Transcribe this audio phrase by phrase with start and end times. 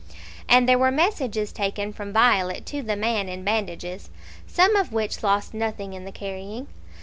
[0.49, 4.09] And there were messages taken from Violet to the man in bandages,
[4.47, 6.65] some of which lost nothing in the carrying.